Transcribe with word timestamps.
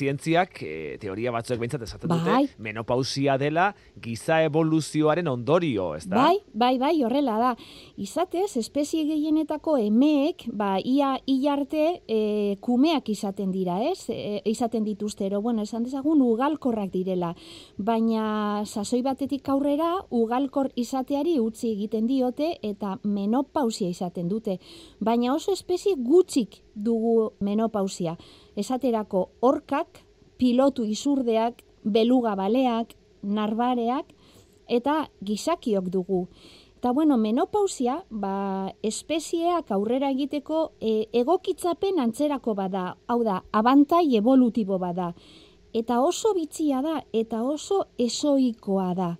zientziak, 0.00 0.62
e, 0.64 0.96
teoria 1.02 1.32
batzuek 1.34 1.60
behintzat 1.60 1.84
esaten 1.86 2.10
Bai. 2.10 2.18
dute, 2.20 2.56
menopausia 2.62 3.36
dela 3.40 3.70
giza 4.00 4.40
evoluzioaren 4.46 5.28
ondorio, 5.28 5.90
ez 5.98 6.06
da? 6.08 6.24
Bai, 6.24 6.38
bai, 6.52 6.72
bai, 6.80 6.94
horrela 7.04 7.36
da. 7.40 7.52
Izatez, 8.00 8.56
espezie 8.60 9.04
gehienetako 9.08 9.76
emeek, 9.80 10.46
ba, 10.56 10.72
ia 10.78 11.12
hilarte 11.28 11.84
e, 12.06 12.20
kumeak 12.64 13.10
izaten 13.12 13.52
dira, 13.54 13.80
ez? 13.90 14.08
E, 14.12 14.40
izaten 14.50 14.86
dituzte, 14.86 15.26
ero, 15.28 15.42
bueno, 15.44 15.66
esan 15.68 15.84
dezagun 15.86 16.22
ugalkorrak 16.24 16.92
direla. 16.94 17.34
Baina 17.76 18.64
sasoi 18.66 19.02
batetik 19.06 19.48
aurrera 19.52 19.92
ugalkor 20.10 20.70
izateari 20.80 21.38
utzi 21.40 21.74
egiten 21.74 22.08
diote 22.08 22.54
eta 22.66 22.96
menopausia 23.04 23.90
izaten 23.90 24.28
dute. 24.30 24.58
Baina 25.00 25.34
oso 25.34 25.52
espezie 25.56 25.96
gutxik 25.96 26.60
dugu 26.74 27.32
menopausia. 27.40 28.16
Esaterako 28.56 29.30
orkak, 29.40 30.02
pilotu 30.36 30.84
izurdeak, 30.84 31.62
beluga 31.84 32.34
baleak, 32.36 32.94
narbareak, 33.22 34.14
eta 34.68 35.08
gizakiok 35.24 35.88
dugu. 35.90 36.28
Eta 36.80 36.92
bueno, 36.96 37.18
menopausia, 37.20 37.98
ba, 38.08 38.72
espezieak 38.82 39.68
aurrera 39.70 40.08
egiteko 40.14 40.72
e, 40.80 41.08
egokitzapen 41.12 41.98
antzerako 42.00 42.54
bada, 42.56 42.94
hau 43.06 43.18
da, 43.22 43.42
abantai 43.52 44.06
evolutibo 44.16 44.78
bada. 44.80 45.10
Eta 45.76 46.00
oso 46.00 46.32
bitxia 46.34 46.80
da, 46.82 47.02
eta 47.12 47.42
oso 47.44 47.84
esoikoa 47.98 48.94
da. 48.94 49.10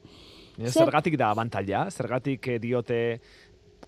Zer... 0.56 0.70
Zer- 0.73 0.84
Zergatik 0.87 1.18
da 1.20 1.28
abantaila? 1.30 1.84
Zergatik 1.90 2.48
eh, 2.48 2.59
diote 2.59 3.20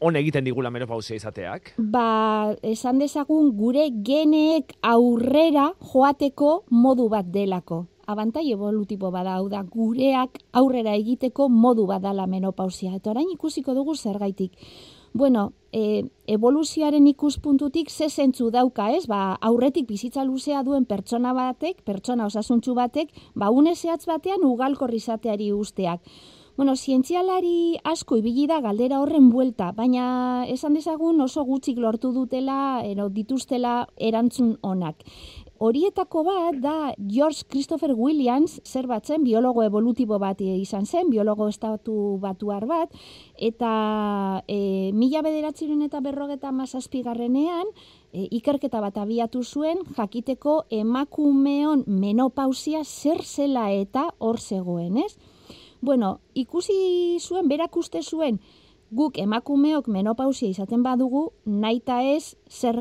on 0.03 0.17
egiten 0.19 0.45
digula 0.45 0.71
menopausia 0.71 1.17
izateak? 1.17 1.73
Ba, 1.79 2.55
esan 2.67 2.99
dezagun 3.03 3.53
gure 3.57 3.89
geneek 4.05 4.75
aurrera 4.83 5.71
joateko 5.93 6.63
modu 6.71 7.09
bat 7.13 7.29
delako. 7.33 7.87
Abantai 8.13 8.49
evolutibo 8.51 9.13
bada, 9.15 9.37
hau 9.39 9.47
da, 9.49 9.63
gureak 9.63 10.41
aurrera 10.59 10.97
egiteko 10.99 11.47
modu 11.49 11.87
bat 11.87 12.03
dala 12.03 12.27
menopausia. 12.27 12.97
Eta 12.99 13.13
orain 13.15 13.31
ikusiko 13.31 13.77
dugu 13.79 13.95
zergaitik. 13.95 14.59
Bueno, 15.15 15.53
e, 15.73 16.05
evoluzioaren 16.27 17.07
ikuspuntutik 17.07 17.91
ze 17.91 18.09
zentzu 18.09 18.51
dauka, 18.51 18.91
ez? 18.97 19.07
Ba, 19.07 19.37
aurretik 19.41 19.87
bizitza 19.87 20.25
luzea 20.25 20.63
duen 20.65 20.87
pertsona 20.89 21.35
batek, 21.37 21.83
pertsona 21.85 22.27
osasuntsu 22.27 22.75
batek, 22.75 23.13
ba, 23.35 23.51
une 23.51 23.77
zehatz 23.77 24.07
batean 24.09 24.45
ugalkorri 24.49 24.97
izateari 24.97 25.53
usteak. 25.53 26.01
Bueno, 26.55 26.75
zientzialari 26.77 27.79
asko 27.89 28.19
ibili 28.21 28.43
da 28.45 28.59
galdera 28.61 28.99
horren 29.01 29.31
buelta, 29.33 29.71
baina 29.73 30.45
esan 30.53 30.75
dezagun 30.77 31.23
oso 31.25 31.47
gutxik 31.49 31.79
lortu 31.81 32.11
dutela, 32.13 32.83
ero 32.85 33.07
dituztela 33.09 33.87
erantzun 33.97 34.59
onak. 34.61 35.01
Horietako 35.65 36.27
bat 36.27 36.59
da 36.61 36.75
George 36.99 37.47
Christopher 37.49 37.95
Williams, 37.97 38.59
zer 38.69 38.87
batzen, 38.91 39.25
biologo 39.25 39.65
evolutibo 39.65 40.19
bat 40.21 40.45
izan 40.45 40.85
zen, 40.85 41.09
biologo 41.09 41.49
estatu 41.49 42.19
batuar 42.21 42.69
bat, 42.69 42.93
eta 43.39 43.73
e, 44.45 44.91
mila 44.93 45.23
bederatziren 45.25 45.81
eta 45.89 46.05
berrogeta 46.05 46.53
mazazpigarrenean, 46.53 47.73
e, 48.13 48.29
ikerketa 48.43 48.85
bat 48.85 49.01
abiatu 49.01 49.41
zuen, 49.41 49.87
jakiteko 49.97 50.65
emakumeon 50.69 51.87
menopausia 51.87 52.85
zer 52.85 53.25
zela 53.25 53.71
eta 53.73 54.11
hor 54.19 54.37
zegoen, 54.37 54.99
ez? 55.07 55.17
Bueno, 55.83 56.21
ikusi 56.39 57.19
zuen, 57.21 57.49
berak 57.51 57.77
uste 57.77 58.03
zuen, 58.03 58.39
guk 58.95 59.19
emakumeok 59.19 59.89
menopausia 59.91 60.49
izaten 60.49 60.83
badugu, 60.85 61.33
naita 61.45 62.03
ez 62.07 62.37
zer, 62.49 62.79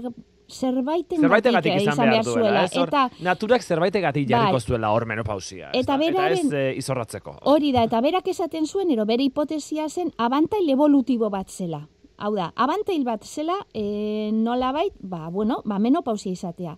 zerbaiten 0.51 1.21
Zerbaitegatik 1.23 1.79
izan 1.81 1.97
behar 1.97 2.25
duela, 2.27 2.65
ez? 2.67 2.75
Eta 2.77 3.07
naturak 3.25 3.63
zerbaitegatik 3.63 4.27
Bai. 4.27 4.35
jarriko 4.35 4.59
zuela 4.59 4.91
hor 4.93 5.07
menopausia. 5.09 5.71
Eta 5.73 5.97
da? 5.97 6.03
eta 6.05 6.29
ez 6.29 6.43
beraren- 6.43 6.53
eh, 6.53 6.75
izorratzeko. 6.77 7.37
hori 7.43 7.71
da, 7.71 7.83
eta 7.89 8.01
berak 8.01 8.27
esaten 8.27 8.67
zuen, 8.67 8.91
ero 8.91 9.05
bere 9.05 9.23
hipotesia 9.23 9.89
zen, 9.89 10.13
abantail 10.17 10.69
evolutibo 10.69 11.29
bat 11.29 11.49
zela. 11.49 11.87
Hau 12.17 12.35
da, 12.35 12.51
abantail 12.55 13.03
bat 13.03 13.23
zela, 13.25 13.55
e, 13.73 14.29
nolabait, 14.31 14.93
ba, 14.99 15.29
bueno, 15.29 15.63
ba, 15.65 15.79
menopausia 15.79 16.31
izatea. 16.31 16.77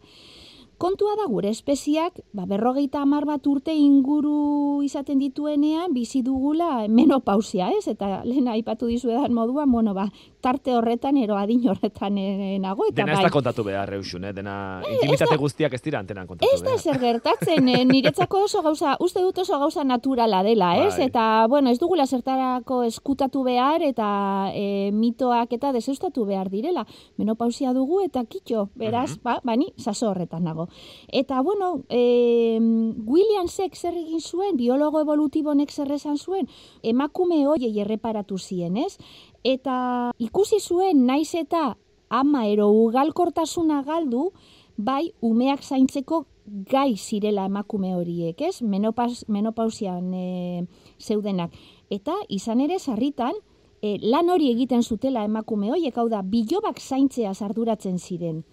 Kontua 0.83 1.13
da 1.15 1.29
gure 1.31 1.47
espeziak, 1.47 2.17
ba, 2.35 2.43
berrogeita 2.43 2.99
hamar 3.05 3.23
bat 3.23 3.45
urte 3.47 3.71
inguru 3.71 4.81
izaten 4.83 5.21
dituenean, 5.21 5.93
bizi 5.95 6.19
dugula 6.25 6.89
menopausia, 6.91 7.69
ez? 7.71 7.85
Eta 7.87 8.17
lehen 8.27 8.49
aipatu 8.51 8.89
dizuedan 8.91 9.31
moduan, 9.31 9.71
bueno, 9.71 9.93
ba, 9.95 10.09
tarte 10.43 10.75
horretan, 10.75 11.17
ero 11.17 11.37
adin 11.39 11.63
horretan 11.71 12.17
eh, 12.19 12.57
nago, 12.59 12.85
eta 12.89 13.01
Dena 13.01 13.13
ez 13.15 13.19
bai. 13.21 13.25
da 13.29 13.31
kontatu 13.31 13.63
behar, 13.63 13.93
Eusun, 13.95 14.25
eh? 14.27 14.33
Dena 14.35 14.55
intimitate 14.91 15.37
guztiak 15.39 15.73
ez 15.77 15.81
dira 15.81 16.01
antenan 16.03 16.27
kontatu 16.27 16.51
Ez 16.53 16.61
da 16.61 16.73
behar. 16.73 16.81
zer 16.83 16.99
gertatzen, 16.99 17.69
eh, 17.69 17.85
niretzako 17.87 18.43
oso 18.49 18.61
gauza, 18.65 18.97
uste 18.99 19.23
dut 19.23 19.37
oso 19.45 19.57
gauza 19.61 19.83
naturala 19.87 20.43
dela, 20.43 20.73
ez? 20.83 20.97
Bai. 20.97 21.07
Eta, 21.07 21.47
bueno, 21.47 21.71
ez 21.71 21.79
dugula 21.79 22.05
zertarako 22.05 22.81
eskutatu 22.83 23.43
behar 23.43 23.81
eta 23.87 24.51
e, 24.53 24.91
mitoak 24.91 25.53
eta 25.53 25.71
deseustatu 25.71 26.25
behar 26.25 26.49
direla. 26.51 26.85
Menopausia 27.17 27.73
dugu 27.73 28.01
eta 28.03 28.25
kitxo, 28.25 28.67
beraz, 28.75 29.17
ba, 29.23 29.39
bani, 29.43 29.71
saso 29.77 30.09
horretan 30.09 30.43
nago. 30.43 30.67
Eta, 31.07 31.41
bueno, 31.41 31.83
e, 31.89 32.59
Williamsek 32.59 33.75
zer 33.75 33.93
egin 33.93 34.19
zuen, 34.21 34.57
biologo 34.57 34.99
evolutibonek 35.03 35.71
zer 35.71 35.91
esan 35.95 36.17
zuen, 36.17 36.49
emakume 36.83 37.45
hoiei 37.47 37.79
erreparatu 37.79 38.37
zien, 38.37 38.77
ez? 38.77 38.97
Eta 39.43 40.11
ikusi 40.23 40.59
zuen, 40.59 41.05
naiz 41.05 41.33
eta 41.35 41.75
ama 42.09 42.45
ero 42.47 42.69
ugalkortasuna 42.71 43.81
galdu, 43.83 44.29
bai 44.77 45.11
umeak 45.21 45.63
zaintzeko 45.63 46.25
gai 46.45 46.95
zirela 46.97 47.45
emakume 47.47 47.93
horiek, 47.95 48.39
ez? 48.41 48.61
Menopaus, 48.61 49.23
menopausian 49.27 50.13
e, 50.13 50.65
zeudenak. 50.99 51.51
Eta 51.91 52.15
izan 52.29 52.63
ere 52.63 52.79
sarritan, 52.79 53.35
e, 53.81 53.97
lan 54.01 54.29
hori 54.29 54.49
egiten 54.51 54.83
zutela 54.83 55.23
emakume 55.27 55.71
horiek, 55.71 55.97
hau 55.97 56.07
da, 56.09 56.21
bilobak 56.23 56.79
zaintzea 56.79 57.33
arduratzen 57.47 57.99
ziren. 57.99 58.43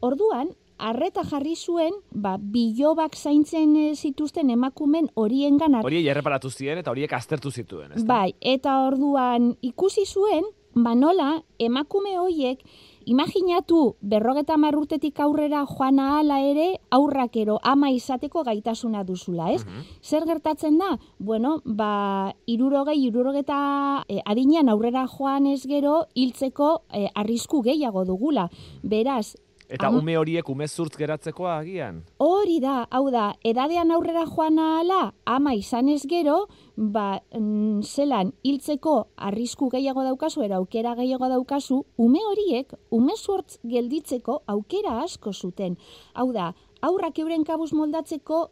Orduan, 0.00 0.50
arreta 0.78 1.24
jarri 1.24 1.54
zuen, 1.56 1.94
ba, 2.10 2.36
bilobak 2.38 3.16
zaintzen 3.16 3.76
e, 3.76 3.86
zituzten 3.94 4.50
emakumen 4.50 5.10
horiengan 5.14 5.80
Horiei 5.82 6.08
erreparatu 6.08 6.50
ziren 6.50 6.78
eta 6.78 6.90
horiek 6.90 7.12
aztertu 7.12 7.50
zituen, 7.50 7.92
ez 7.92 8.02
da? 8.02 8.08
Bai, 8.14 8.34
eta 8.40 8.80
orduan 8.86 9.54
ikusi 9.62 10.06
zuen, 10.06 10.44
ba 10.74 10.94
nola, 10.98 11.42
emakume 11.58 12.16
hoiek, 12.18 12.64
imaginatu 13.06 13.96
berrogeta 14.00 14.56
marrutetik 14.56 15.20
aurrera 15.20 15.64
joan 15.68 16.00
ahala 16.00 16.40
ere, 16.42 16.66
aurrak 16.90 17.36
ero 17.36 17.58
ama 17.62 17.90
izateko 17.92 18.42
gaitasuna 18.44 19.04
duzula, 19.04 19.52
ez? 19.52 19.64
Mhm. 19.64 19.84
Zer 20.02 20.26
gertatzen 20.26 20.78
da? 20.78 20.98
Bueno, 21.18 21.60
ba, 21.64 22.34
irurogei, 22.46 22.98
irurogeta 23.06 24.04
e, 24.08 24.20
adinean 24.24 24.68
aurrera 24.68 25.06
joan 25.06 25.46
ez 25.46 25.62
gero, 25.66 26.06
hiltzeko 26.14 26.82
e, 26.92 27.08
arrisku 27.14 27.62
gehiago 27.62 28.04
dugula. 28.04 28.48
Beraz, 28.82 29.36
Eta 29.68 29.86
Am- 29.88 29.96
ume 29.96 30.16
horiek 30.18 30.48
ume 30.48 30.66
zurtz 30.68 30.96
geratzekoa 30.96 31.58
agian? 31.58 32.02
Hori 32.18 32.58
da, 32.60 32.86
hau 32.90 33.10
da, 33.10 33.34
edadean 33.44 33.90
aurrera 33.90 34.26
joan 34.26 34.58
ahala, 34.58 35.14
ama 35.24 35.54
izan 35.54 35.88
ez 35.88 36.02
gero, 36.06 36.48
ba, 36.76 37.20
mm, 37.32 37.80
zelan 37.82 38.32
hiltzeko 38.44 39.08
arrisku 39.16 39.70
gehiago 39.70 40.04
daukazu, 40.04 40.42
era 40.42 40.56
aukera 40.56 40.94
gehiago 40.94 41.28
daukazu, 41.28 41.84
ume 41.96 42.20
horiek, 42.30 42.74
ume 42.90 43.16
sortz 43.16 43.58
gelditzeko 43.64 44.42
aukera 44.46 45.00
asko 45.02 45.32
zuten. 45.32 45.78
Hau 46.14 46.32
da, 46.32 46.54
aurrak 46.82 47.18
euren 47.18 47.44
kabuz 47.44 47.72
moldatzeko 47.72 48.50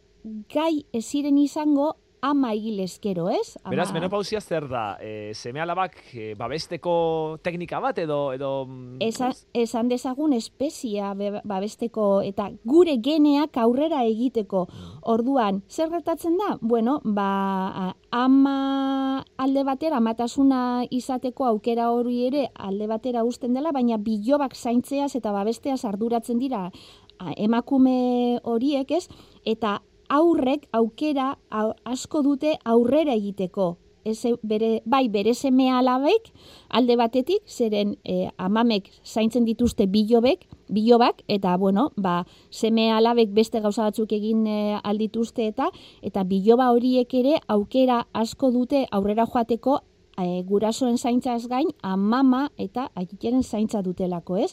gai 0.54 0.84
ez 0.92 1.04
ziren 1.04 1.38
izango 1.38 1.96
ama 2.22 2.52
egilezkero, 2.54 3.26
ez? 3.34 3.56
Ama... 3.64 3.72
Beraz, 3.74 3.88
menopausia 3.92 4.40
zer 4.40 4.68
da? 4.70 4.96
E, 5.02 5.32
seme 5.34 5.60
alabak 5.60 5.96
e, 6.14 6.32
babesteko 6.38 6.94
teknika 7.42 7.80
bat 7.82 7.98
edo... 7.98 8.20
edo 8.32 8.52
mm, 8.68 9.00
Esa, 9.02 9.32
esan 9.58 9.90
dezagun 9.90 10.32
espezia 10.36 11.12
be- 11.18 11.42
babesteko 11.42 12.22
eta 12.22 12.46
gure 12.64 12.94
geneak 13.02 13.58
aurrera 13.58 14.04
egiteko. 14.06 14.68
Orduan, 15.02 15.64
zer 15.68 15.90
gertatzen 15.90 16.38
da? 16.38 16.54
Bueno, 16.60 17.00
ba, 17.02 17.92
ama 18.14 18.56
alde 19.36 19.66
batera, 19.66 19.98
amatasuna 19.98 20.84
izateko 20.94 21.50
aukera 21.50 21.90
hori 21.90 22.20
ere 22.28 22.48
alde 22.54 22.86
batera 22.86 23.26
uzten 23.26 23.52
dela, 23.52 23.74
baina 23.74 23.98
bilobak 23.98 24.54
zaintzeaz 24.54 25.16
eta 25.18 25.34
babesteaz 25.34 25.82
arduratzen 25.90 26.38
dira 26.38 26.68
emakume 27.36 28.38
horiek 28.42 28.90
ez, 28.94 29.06
eta 29.46 29.80
aurrek 30.12 30.68
aukera 30.76 31.38
au- 31.50 31.72
asko 31.84 32.22
dute 32.22 32.58
aurrera 32.64 33.14
egiteko. 33.14 33.76
Ez, 34.04 34.18
bere, 34.42 34.80
bai, 34.84 35.06
bere 35.08 35.30
seme 35.32 35.68
alabek, 35.70 36.32
alde 36.74 36.96
batetik, 36.98 37.44
zeren 37.46 37.94
e, 38.02 38.32
amamek 38.36 38.88
zaintzen 39.06 39.44
dituzte 39.46 39.86
bilobek, 39.86 40.48
bilobak, 40.74 41.22
eta, 41.30 41.54
bueno, 41.56 41.92
ba, 41.96 42.24
seme 42.50 42.88
alabek 42.90 43.30
beste 43.30 43.60
gauza 43.62 43.86
batzuk 43.86 44.10
egin 44.12 44.42
e, 44.50 44.80
aldituzte 44.82 45.46
eta, 45.46 45.68
eta 46.02 46.24
biloba 46.26 46.72
horiek 46.74 47.14
ere 47.14 47.38
aukera 47.46 48.00
asko 48.12 48.50
dute 48.50 48.82
aurrera 48.90 49.28
joateko 49.30 49.78
e, 50.18 50.42
gurasoen 50.50 50.98
zaintzaz 50.98 51.46
gain, 51.46 51.70
amama 51.82 52.48
eta 52.58 52.88
aitaren 52.98 53.44
zaintza 53.44 53.84
dutelako, 53.86 54.40
ez? 54.42 54.50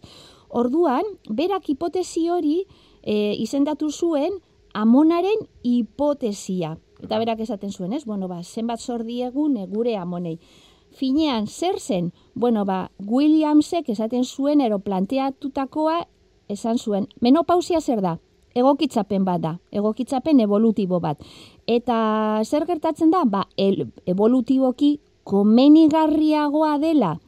Orduan, 0.49 1.09
berak 1.29 1.71
hipotesi 1.73 2.27
hori 2.29 2.59
e, 3.01 3.33
izendatu 3.41 3.89
zuen 3.89 4.37
amonaren 4.73 5.47
hipotesia. 5.63 6.77
Eta 7.03 7.19
berak 7.19 7.39
esaten 7.39 7.71
zuen, 7.71 7.93
ez? 7.93 8.05
Bueno, 8.05 8.27
ba, 8.27 8.41
zenbat 8.43 8.81
zor 8.81 9.03
diegun 9.07 9.57
e, 9.57 9.65
gure 9.67 9.95
amonei. 9.97 10.39
Finean, 10.91 11.47
zer 11.47 11.79
zen? 11.79 12.11
Bueno, 12.33 12.65
ba, 12.65 12.91
Williamsek 12.99 13.89
esaten 13.89 14.25
zuen, 14.25 14.61
ero 14.61 14.79
planteatutakoa 14.79 16.01
esan 16.49 16.77
zuen. 16.77 17.07
Menopausia 17.21 17.81
zer 17.81 18.01
da? 18.01 18.17
Egokitzapen 18.57 19.23
bat 19.23 19.41
da, 19.41 19.53
egokitzapen 19.71 20.39
evolutibo 20.41 20.99
bat. 20.99 21.21
Eta 21.67 22.41
zer 22.43 22.65
gertatzen 22.65 23.11
da? 23.13 23.23
Ba, 23.25 23.45
el, 23.55 23.85
evolutiboki 24.09 24.97
komenigarriagoa 25.29 26.77
dela 26.81 27.19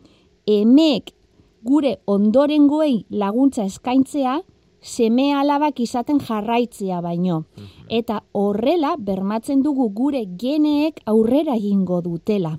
emek 0.49 1.13
gure 1.63 1.99
ondorengoei 2.09 3.05
laguntza 3.09 3.65
eskaintzea, 3.69 4.39
seme 4.81 5.33
alabak 5.33 5.79
izaten 5.79 6.19
jarraitzea 6.19 7.01
baino. 7.01 7.45
Mhm. 7.55 7.85
Eta 7.89 8.23
horrela 8.33 8.95
bermatzen 8.97 9.61
dugu 9.63 9.89
gure 9.93 10.25
geneek 10.25 11.01
aurrera 11.05 11.55
egingo 11.55 12.01
dutela. 12.01 12.57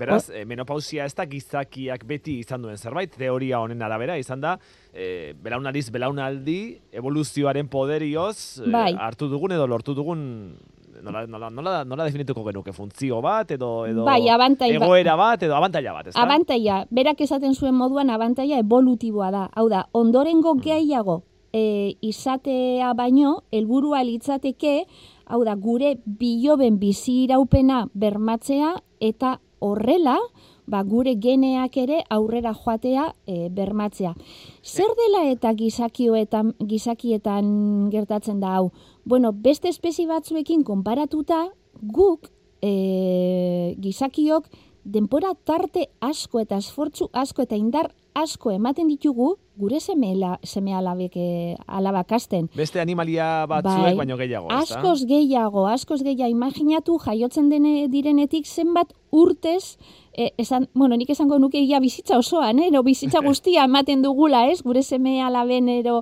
Beraz, 0.00 0.30
e, 0.30 0.44
menopausia 0.46 1.04
ez 1.04 1.14
da 1.14 1.24
gizakiak 1.26 2.04
beti 2.06 2.38
izan 2.38 2.62
duen 2.62 2.76
zerbait, 2.78 3.10
teoria 3.18 3.58
honen 3.60 3.82
arabera, 3.82 4.16
izan 4.16 4.40
da, 4.40 4.54
e, 4.94 5.34
belaunaldiz 5.42 5.90
belaunaldi, 5.90 6.80
evoluzioaren 6.92 7.68
poderioz, 7.68 8.60
e, 8.64 8.70
Bai. 8.70 8.94
hartu 8.94 9.28
dugun 9.28 9.52
edo 9.52 9.66
lortu 9.66 9.92
dugun, 9.92 10.54
nola, 11.02 11.26
nola, 11.26 11.50
nola, 11.50 11.84
nola 11.84 12.04
definituko 12.04 12.44
genuke, 12.44 12.72
funtzio 12.72 13.20
bat, 13.20 13.50
edo, 13.50 13.84
edo 13.84 14.04
Bai, 14.04 14.28
abantai 14.28 14.70
egoera 14.76 15.16
bat, 15.16 15.42
edo 15.42 15.56
abantaila 15.56 15.92
bat, 15.92 16.06
ez 16.06 16.14
da? 16.14 16.22
Abantaia, 16.22 16.86
berak 16.90 17.20
esaten 17.20 17.54
zuen 17.54 17.74
moduan 17.74 18.10
abantaia 18.10 18.58
evolutiboa 18.62 19.30
da. 19.30 19.50
Hau 19.54 19.68
da, 19.68 19.88
ondorengo 19.92 20.54
Mm. 20.54 20.60
gehiago 20.60 21.24
e, 21.52 21.96
izatea 22.00 22.92
baino, 22.94 23.40
helburua 23.52 24.02
litzateke, 24.06 24.84
hau 25.26 25.42
da, 25.44 25.54
gure 25.54 25.96
biloben 26.04 26.78
bizi 26.80 27.24
iraupena 27.24 27.84
bermatzea 27.94 28.74
eta 29.00 29.38
horrela, 29.60 30.16
ba, 30.70 30.82
gure 30.86 31.16
geneak 31.20 31.76
ere 31.82 32.00
aurrera 32.10 32.52
joatea 32.54 33.10
e, 33.26 33.48
bermatzea. 33.52 34.14
Zer 34.62 34.94
dela 34.98 35.24
eta 35.30 35.52
gizakioetan, 35.58 36.54
gizakietan 36.66 37.90
gertatzen 37.92 38.40
da 38.40 38.56
hau? 38.56 38.70
Bueno, 39.04 39.32
beste 39.32 39.68
espezie 39.68 40.06
batzuekin 40.06 40.64
konparatuta, 40.64 41.48
guk 41.80 42.30
e, 42.62 43.74
gizakiok 43.80 44.48
denpora 44.84 45.34
tarte 45.44 45.88
asko 46.00 46.40
eta 46.40 46.58
esfortzu 46.60 47.10
asko 47.12 47.44
eta 47.44 47.56
indar 47.56 47.90
asko 48.14 48.50
ematen 48.50 48.88
ditugu 48.88 49.36
gure 49.60 49.76
semela, 49.80 50.38
seme 50.42 50.72
alabek 50.72 51.16
e, 51.20 51.56
alabakasten. 51.68 52.48
Beste 52.56 52.80
animalia 52.80 53.44
batzuek 53.46 53.90
Bai. 53.90 53.96
baino 53.98 54.16
gehiago, 54.16 54.48
ez 54.48 54.54
da? 54.70 54.78
Askoz 54.78 55.04
gehiago, 55.04 55.66
askoz 55.68 56.00
gehiago, 56.02 56.30
imaginatu 56.32 56.96
jaiotzen 57.04 57.50
dene 57.52 57.88
direnetik 57.92 58.46
zenbat 58.48 58.94
urtez, 59.12 59.76
e, 60.16 60.30
esan, 60.38 60.68
bueno, 60.72 60.96
nik 60.96 61.10
esango 61.12 61.38
nuke 61.38 61.60
ia 61.60 61.80
bizitza 61.80 62.16
osoan, 62.18 62.58
eh? 62.58 62.68
ero 62.72 62.82
bizitza 62.82 63.20
guztia 63.28 63.64
ematen 63.68 64.00
dugula, 64.02 64.46
ez? 64.48 64.62
Gure 64.62 64.82
seme 64.82 65.20
alaben 65.22 65.68
ero 65.68 66.00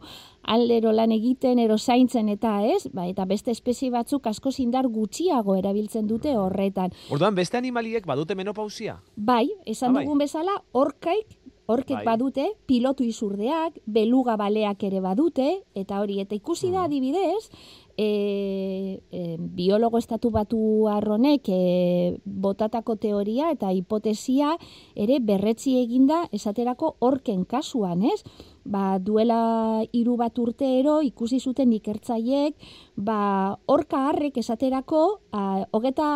aldero 0.48 0.92
lan 0.92 1.10
egiten, 1.12 1.58
ero 1.58 1.76
zaintzen 1.78 2.28
eta 2.32 2.62
ez, 2.64 2.86
ba, 2.94 3.08
eta 3.10 3.26
beste 3.28 3.50
espezie 3.50 3.90
batzuk 3.90 4.26
asko 4.30 4.50
indar 4.58 4.86
gutxiago 4.86 5.56
erabiltzen 5.58 6.06
dute 6.06 6.36
horretan. 6.38 6.92
Orduan, 7.10 7.34
beste 7.34 7.58
animaliek 7.58 8.06
badute 8.06 8.34
menopausia? 8.38 9.00
Bai, 9.16 9.48
esan 9.66 9.90
Ah, 9.90 9.92
bai. 9.98 10.04
dugun 10.04 10.18
bezala, 10.18 10.62
orkaik, 10.72 11.26
orkek 11.68 12.00
Bai. 12.00 12.04
badute, 12.06 12.46
pilotu 12.66 13.04
izurdeak, 13.04 13.76
beluga 13.86 14.38
baleak 14.40 14.82
ere 14.88 15.02
badute, 15.04 15.50
eta 15.76 16.00
hori, 16.00 16.20
eta 16.20 16.34
ikusi 16.34 16.68
Mm. 16.68 16.72
da 16.72 16.84
adibidez, 16.84 17.50
e, 17.98 19.02
e, 19.10 19.36
biologo 19.38 19.98
estatu 19.98 20.30
batu 20.30 20.86
arronek 20.88 21.48
e, 21.50 22.16
botatako 22.24 22.96
teoria 22.96 23.50
eta 23.50 23.72
hipotesia 23.74 24.54
ere 24.94 25.18
berretzi 25.20 25.76
eginda 25.82 26.28
esaterako 26.32 26.94
orken 27.00 27.44
kasuan, 27.44 28.04
ez? 28.04 28.22
Ba, 28.68 28.98
duela 29.00 29.80
hiru 29.96 30.18
bat 30.20 30.36
urteero 30.38 30.98
ikusi 31.00 31.38
zuten 31.40 31.72
ikertzaiek, 31.72 32.52
ba, 33.00 33.56
orka 33.64 34.02
harrek 34.10 34.36
esaterako, 34.42 35.20
a, 35.32 35.64
hogeta 35.72 36.08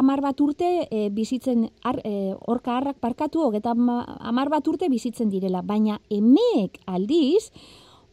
amar 0.00 0.22
bat 0.24 0.40
urte 0.40 0.70
e, 0.88 1.10
bizitzen, 1.12 1.66
ar, 1.84 2.00
e, 2.08 2.32
orka 2.48 2.78
harrak 2.78 2.96
parkatu, 3.04 3.42
hogeta 3.44 3.74
ama- 3.76 4.16
amar 4.20 4.48
bat 4.48 4.66
urte 4.72 4.88
bizitzen 4.88 5.28
direla, 5.28 5.60
baina 5.60 6.00
emeek 6.08 6.80
aldiz, 6.86 7.50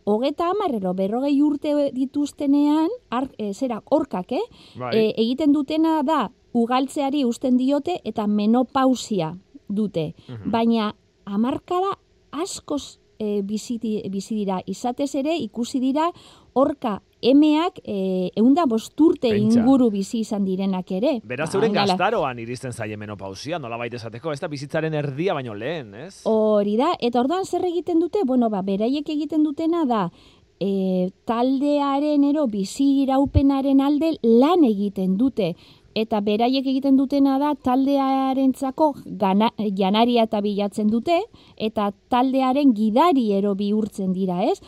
hogeta 0.04 0.50
amarrero 0.51 0.94
berrogei 0.94 1.38
urte 1.42 1.74
dituztenean, 1.95 2.92
ar, 3.10 3.30
e, 3.38 3.54
zera, 3.54 3.80
orkak, 3.90 4.31
eh? 4.36 4.44
Bai. 4.75 4.92
E, 4.95 5.07
egiten 5.24 5.56
dutena 5.56 6.01
da, 6.04 6.25
ugaltzeari 6.51 7.24
usten 7.24 7.56
diote 7.56 8.01
eta 8.04 8.28
menopausia 8.28 9.38
dute. 9.69 10.13
Mhm. 10.28 10.51
Baina 10.51 10.95
hamarkada 11.25 11.95
askoz 12.31 12.98
e, 13.19 13.42
bizi, 13.44 13.80
bizi 14.10 14.36
dira. 14.36 14.62
Izatez 14.66 15.14
ere 15.16 15.36
ikusi 15.38 15.80
dira 15.80 16.10
orka 16.54 17.02
emeak 17.22 17.80
e, 17.84 18.30
eunda 18.38 18.66
bosturte 18.69 19.30
Pentsa. 19.31 19.60
inguru 19.60 19.90
bizi 19.92 20.19
izan 20.19 20.46
direnak 20.46 20.92
ere. 20.92 21.19
Beraz, 21.24 21.50
Ba, 21.52 21.58
euren 21.58 21.74
gala. 21.74 21.94
gaztaroan 21.96 22.40
iristen 22.40 22.72
zaie 22.74 22.98
menopausia, 22.98 23.58
nola 23.60 23.78
baita 23.78 23.98
esateko, 23.98 24.31
ez 24.31 24.40
da 24.40 24.48
bizitzaren 24.48 24.94
erdia 24.94 25.34
baino 25.34 25.54
lehen, 25.58 25.94
ez? 25.96 26.22
Hori 26.30 26.78
da, 26.78 26.92
eta 27.00 27.19
orduan 27.19 27.46
zer 27.46 27.66
egiten 27.66 28.00
dute? 28.00 28.19
Bueno, 28.25 28.50
ba, 28.54 28.62
beraiek 28.62 29.10
egiten 29.10 29.44
dutena 29.44 29.86
da, 29.90 30.12
e, 30.60 31.10
taldearen 31.25 32.24
ero 32.24 32.48
bizi 32.48 32.86
iraupenaren 33.04 33.81
alde 33.81 34.14
lan 34.24 34.64
egiten 34.66 35.18
dute. 35.18 35.56
Eta 35.97 36.19
beraiek 36.21 36.67
egiten 36.69 36.97
dutena 36.99 37.39
da 37.41 37.55
taldearentzako 37.65 38.91
gana, 39.17 39.49
janaria 39.79 40.27
eta 40.27 40.44
bilatzen 40.45 40.91
dute, 40.94 41.23
eta 41.57 41.89
taldearen 42.13 42.75
gidari 42.77 43.31
ero 43.33 43.55
bihurtzen 43.57 44.11
dira, 44.13 44.44
ez? 44.45 44.59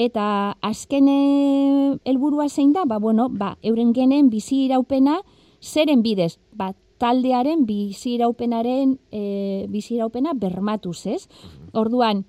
Eta 0.00 0.54
azken 0.64 1.10
helburua 2.08 2.48
zein 2.48 2.72
da, 2.72 2.86
ba, 2.88 3.00
bueno, 3.02 3.28
ba, 3.28 3.56
euren 3.62 3.92
genen 3.92 4.30
bizi 4.32 4.64
iraupena 4.64 5.18
zeren 5.60 6.00
bidez, 6.06 6.38
ba, 6.56 6.72
taldearen 6.98 7.66
bizi 7.66 8.16
iraupenaren 8.16 8.96
e, 9.12 9.66
bizi 9.68 9.96
iraupena 9.98 10.32
bermatuz, 10.34 11.06
ez? 11.06 11.28
Orduan, 11.76 12.24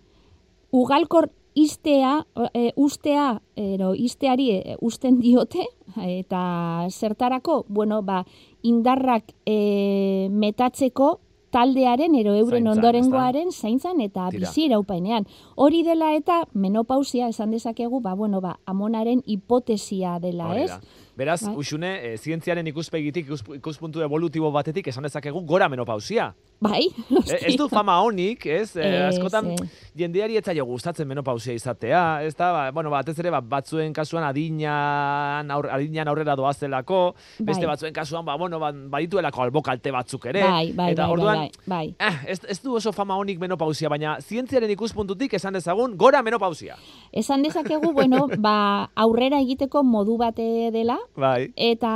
ugalkor 0.75 1.29
istea, 1.53 2.25
e, 2.53 2.71
ustea, 2.75 3.41
ero, 3.55 3.93
isteari 3.95 4.51
e, 4.51 4.75
usten 4.81 5.19
diote, 5.19 5.65
eta 6.05 6.87
zertarako, 6.89 7.65
bueno, 7.67 8.01
ba, 8.03 8.23
indarrak 8.61 9.33
e, 9.45 10.27
metatzeko 10.31 11.19
taldearen, 11.49 12.15
ero 12.15 12.35
euren 12.37 12.63
Zaintzan, 12.63 12.77
ondorengoaren 12.77 13.51
zaintzan 13.51 14.01
eta 14.01 14.29
bizi 14.33 14.67
iraupenean. 14.67 15.25
Hori 15.55 15.81
dela 15.83 16.13
eta 16.15 16.43
menopausia 16.53 17.29
esan 17.33 17.51
dezakegu, 17.51 18.01
ba, 18.05 18.13
bueno, 18.13 18.41
ba, 18.41 18.59
amonaren 18.65 19.23
hipotesia 19.25 20.19
dela, 20.19 20.53
ez? 20.61 20.71
Beraz, 21.19 21.41
Bai. 21.43 21.55
usune, 21.59 21.89
e, 21.99 22.17
zientziaren 22.17 22.67
ikuspegitik, 22.71 23.25
ikus- 23.27 23.43
ikuspuntu 23.57 23.99
evolutibo 24.05 24.51
batetik, 24.55 24.87
esan 24.87 25.03
dezakegu 25.03 25.41
gora 25.45 25.67
menopausia. 25.67 26.29
Bai, 26.63 26.85
E, 27.27 27.37
ez 27.51 27.55
du 27.59 27.67
fama 27.71 27.97
honik, 28.03 28.45
ez? 28.47 28.69
E, 28.79 28.85
Ez, 28.87 29.15
askotan, 29.17 29.51
ez. 29.51 29.67
jendeari 29.99 30.37
etzaio 30.39 30.63
gustatzen 30.65 31.07
menopausia 31.07 31.53
izatea, 31.57 32.23
ez 32.23 32.33
da? 32.39 32.51
Ba, 32.55 32.63
bueno, 32.71 32.89
batez 32.93 33.17
ere, 33.19 33.29
ba, 33.35 33.41
batzuen 33.41 33.91
kasuan 33.93 34.23
adinan, 34.27 35.51
aur, 35.51 35.67
adinan 35.71 36.07
aurrera 36.07 36.35
doazelako, 36.39 37.01
beste 37.39 37.65
Bai. 37.65 37.73
batzuen 37.73 37.93
kasuan, 37.93 38.25
ba, 38.25 38.35
bueno, 38.39 38.59
ba, 38.59 38.71
badituelako 38.71 39.43
albokalte 39.43 39.91
batzuk 39.91 40.25
ere. 40.31 40.43
Bai, 40.43 40.71
bai, 40.73 40.91
eta 40.93 41.03
bai, 41.05 41.11
orduan, 41.17 41.37
bai, 41.43 41.51
bai, 41.65 41.95
bai. 41.99 42.07
Eh, 42.09 42.31
ez, 42.33 42.39
ez 42.47 42.59
du 42.63 42.75
oso 42.79 42.93
fama 42.95 43.17
honik 43.19 43.39
menopausia, 43.39 43.89
baina 43.91 44.17
zientziaren 44.21 44.71
ikuspuntutik 44.71 45.33
esan 45.33 45.53
dezagun 45.59 45.97
gora 45.97 46.21
menopausia. 46.23 46.75
Esan 47.11 47.43
dezakegu, 47.43 47.91
bueno, 47.93 48.27
ba, 48.37 48.89
aurrera 48.95 49.39
egiteko 49.43 49.83
modu 49.83 50.17
bate 50.17 50.69
dela, 50.71 50.97
Bai. 51.15 51.51
eta 51.55 51.91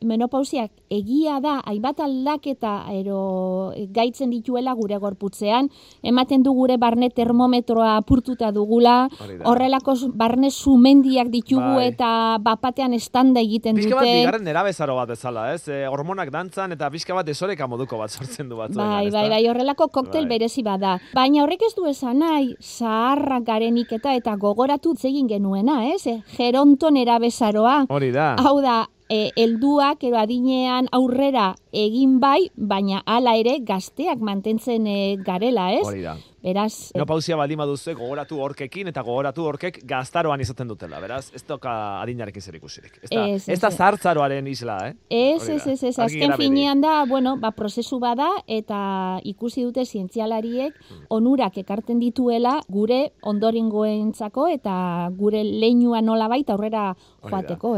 menopausiak 0.00 0.70
egia 0.92 1.40
da, 1.40 1.60
hainbat 1.66 2.00
aldaketa 2.00 2.84
ero 2.92 3.72
gaitzen 3.92 4.30
dituela 4.30 4.74
gure 4.74 4.96
gorputzean, 5.02 5.70
ematen 6.02 6.42
du 6.42 6.52
gure 6.54 6.76
barne 6.78 7.10
termometroa 7.10 7.96
apurtuta 7.96 8.52
dugula, 8.52 9.08
horrelako 9.44 9.94
barne 10.14 10.50
sumendiak 10.50 11.28
ditugu 11.32 11.78
Bai. 11.80 11.88
eta 11.92 12.38
bapatean 12.40 12.94
estanda 12.94 13.40
egiten 13.40 13.76
Pixka 13.76 13.96
bat 13.96 14.04
dute. 14.04 14.18
bigarren 14.20 14.44
nerabezaro 14.44 14.96
bat 14.96 15.08
bezala, 15.08 15.52
ez? 15.54 15.68
E, 15.68 15.86
hormonak 15.88 16.30
dantzan 16.30 16.72
eta 16.72 16.90
pixka 16.90 17.14
bat 17.14 17.26
desoreka 17.26 17.66
moduko 17.66 17.98
bat 17.98 18.10
sortzen 18.10 18.48
du 18.48 18.56
batzuetan, 18.56 18.88
Bai, 18.88 19.10
bai, 19.10 19.28
bai, 19.28 19.42
horrelako 19.48 19.88
koktel 19.88 20.26
Bai. 20.28 20.38
berezi 20.38 20.62
bada. 20.62 20.98
Baina 21.14 21.42
horrek 21.42 21.62
ez 21.66 21.74
du 21.74 21.86
esan 21.86 22.18
nahi, 22.18 22.54
zaharrak 22.60 23.44
garenik 23.44 23.92
eta 23.92 24.14
eta 24.14 24.36
gogoratu 24.36 24.92
egin 25.02 25.28
genuena, 25.28 25.88
ez? 25.92 26.06
Eh? 26.06 26.20
Geronton 26.36 26.96
erabezaroa. 26.96 27.86
Hori 28.02 28.10
da. 28.10 28.34
Hau 28.42 28.56
da, 28.64 28.80
e, 29.06 29.30
elduak 29.38 30.02
edo 30.08 30.18
adinean 30.18 30.88
aurrera 30.90 31.52
egin 31.72 32.18
bai, 32.20 32.50
baina 32.56 33.04
hala 33.06 33.36
ere 33.38 33.60
gazteak 33.64 34.18
mantentzen 34.20 34.86
e, 34.90 34.98
garela, 35.24 35.70
ez? 35.78 35.86
Hori 35.86 36.02
da. 36.02 36.18
Beraz, 36.42 36.90
Menopausia 36.96 37.36
baldin 37.38 37.60
baduzu 37.60 37.92
gogoratu 37.94 38.40
horkekin 38.42 38.88
eta 38.90 39.04
gogoratu 39.06 39.44
horkek 39.46 39.76
gaztaroan 39.86 40.40
izaten 40.42 40.66
dutela, 40.66 40.98
beraz, 40.98 41.28
ez 41.38 41.44
toka 41.46 41.70
adinarekin 42.00 42.42
zer 42.42 42.56
ikusirik. 42.58 42.96
Ez 42.98 43.10
da, 43.12 43.28
Ez, 43.30 43.44
ez 43.44 43.54
ez, 43.54 43.60
da 43.62 43.70
zartzaroaren 43.70 44.48
isla, 44.50 44.80
eh? 44.88 44.96
Ez, 45.06 45.46
ez, 45.46 45.60
ez, 45.70 45.76
ez, 45.92 45.92
azken 46.02 46.34
finean 46.40 46.82
da, 46.82 47.04
bueno, 47.06 47.36
ba, 47.38 47.52
prozesu 47.54 48.00
bada, 48.02 48.26
eta 48.50 49.20
ikusi 49.22 49.62
dute 49.62 49.84
zientzialariek 49.86 50.74
Hmm. 50.82 51.06
onurak 51.14 51.60
ekarten 51.62 52.00
dituela 52.02 52.56
gure 52.68 53.12
ondorengoentzako 53.22 54.48
eta 54.50 54.74
gure 55.14 55.44
leinua 55.44 56.00
nola 56.02 56.26
baita 56.32 56.56
aurrera 56.56 56.96
joateko. 57.22 57.70